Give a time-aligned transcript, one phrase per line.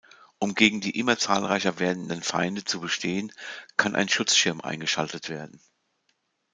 [0.39, 3.31] Um gegen die immer zahlreicher werdenden Feinde zu bestehen,
[3.77, 5.61] kann ein Schutzschirm eingeschaltet werden.